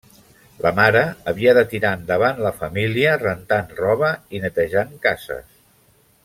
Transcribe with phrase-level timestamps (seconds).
[0.65, 5.47] La mare havia de tirar endavant la família rentant roba i netejant cases.